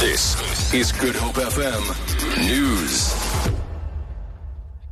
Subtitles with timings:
[0.00, 3.14] This is Good Hope FM News.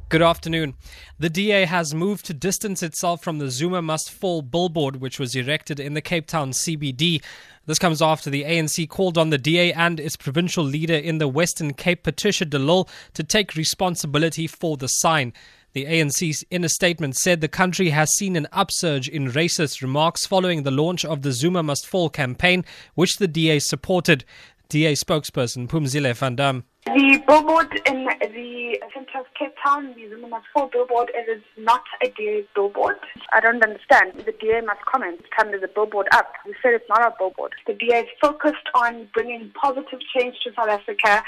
[0.08, 0.76] Good afternoon.
[1.18, 5.36] The DA has moved to distance itself from the Zuma Must Fall billboard, which was
[5.36, 7.22] erected in the Cape Town CBD.
[7.67, 11.29] This comes after the ANC called on the DA and its provincial leader in the
[11.29, 15.34] Western Cape, Patricia de Lille, to take responsibility for the sign.
[15.75, 20.25] The ANC, in a statement, said the country has seen an upsurge in racist remarks
[20.25, 22.64] following the launch of the Zuma Must Fall campaign,
[22.95, 24.25] which the DA supported.
[24.68, 26.64] DA spokesperson Phumzile van Damme.
[26.86, 31.43] The billboard in the center of Cape Town, the Zuma Must Fall billboard, it is
[31.56, 32.97] not a DA billboard.
[33.33, 34.12] I don't understand.
[34.27, 36.33] The DA must comment each time there's billboard up.
[36.47, 37.55] We said it's not a billboard.
[37.66, 41.23] The DA is focused on bringing positive change to South Africa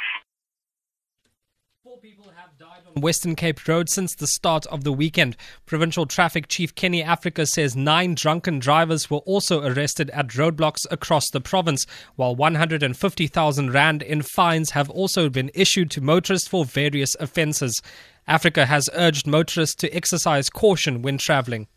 [1.86, 5.36] Four people have died on Western Cape Road since the start of the weekend.
[5.66, 11.30] Provincial Traffic Chief Kenny Africa says nine drunken drivers were also arrested at roadblocks across
[11.30, 11.86] the province,
[12.16, 17.80] while 150,000 Rand in fines have also been issued to motorists for various offences.
[18.26, 21.68] Africa has urged motorists to exercise caution when travelling.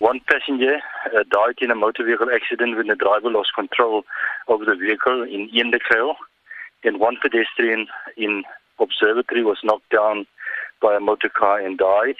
[0.00, 0.78] One passenger
[1.16, 4.02] uh, died in a motor vehicle accident when the driver lost control
[4.48, 6.16] of the vehicle in Eendekuil,
[6.82, 7.86] and one pedestrian
[8.16, 8.42] in
[8.82, 10.26] observatory was knocked down
[10.80, 12.16] by a motor car and died.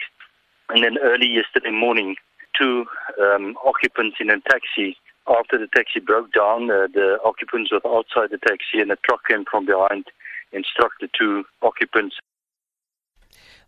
[0.69, 2.15] And then early yesterday morning,
[2.59, 2.85] two
[3.21, 4.97] um, occupants in a taxi.
[5.27, 9.27] After the taxi broke down, uh, the occupants were outside the taxi and a truck
[9.27, 10.05] came from behind
[10.51, 12.15] and struck the two occupants.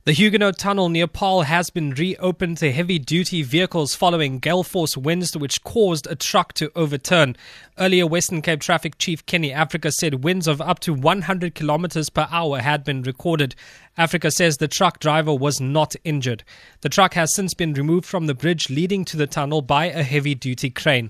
[0.05, 4.95] The Huguenot Tunnel near Paarl has been reopened to heavy duty vehicles following gale force
[4.95, 7.35] winds which caused a truck to overturn.
[7.79, 12.27] Earlier, Western Cape Traffic Chief Kenny Africa said winds of up to 100 kilometers per
[12.29, 13.55] hour had been recorded.
[13.97, 16.43] Africa says the truck driver was not injured.
[16.81, 20.03] The truck has since been removed from the bridge leading to the tunnel by a
[20.03, 21.09] heavy duty crane.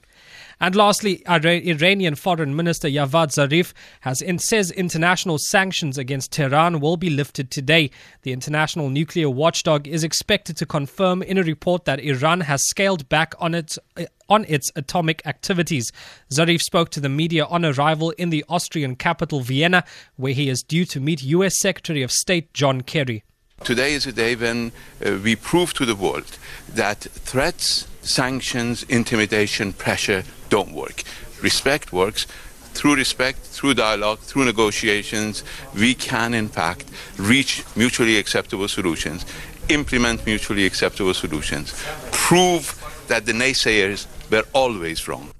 [0.59, 6.97] And lastly, Iranian Foreign Minister Javad Zarif has in, says international sanctions against Tehran will
[6.97, 7.91] be lifted today.
[8.21, 13.09] The international nuclear watchdog is expected to confirm in a report that Iran has scaled
[13.09, 15.91] back on its eh, on its atomic activities.
[16.31, 19.83] Zarif spoke to the media on arrival in the Austrian capital Vienna,
[20.15, 21.59] where he is due to meet U.S.
[21.59, 23.23] Secretary of State John Kerry.
[23.63, 24.71] Today is a day when
[25.03, 26.37] uh, we prove to the world
[26.69, 31.03] that threats, sanctions, intimidation, pressure don't work.
[31.41, 32.27] Respect works.
[32.75, 35.43] Through respect, through dialogue, through negotiations,
[35.73, 36.85] we can, in fact,
[37.17, 39.25] reach mutually acceptable solutions,
[39.69, 41.73] implement mutually acceptable solutions,
[42.11, 42.75] prove
[43.07, 45.31] that the naysayers were always wrong.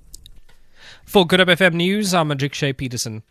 [1.04, 3.24] For Good Hope FM News, I'm Adrik Shea Peterson.